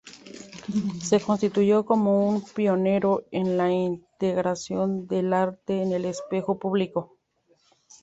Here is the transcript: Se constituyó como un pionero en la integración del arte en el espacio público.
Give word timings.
Se 0.99 1.19
constituyó 1.19 1.85
como 1.85 2.27
un 2.27 2.41
pionero 2.41 3.23
en 3.29 3.55
la 3.55 3.71
integración 3.71 5.05
del 5.05 5.31
arte 5.31 5.83
en 5.83 5.91
el 5.91 6.05
espacio 6.05 6.57
público. 6.57 7.19